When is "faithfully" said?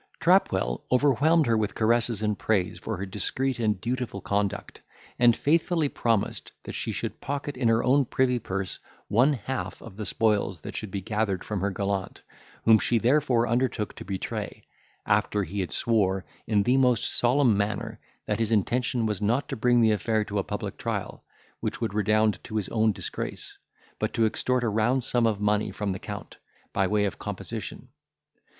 5.37-5.89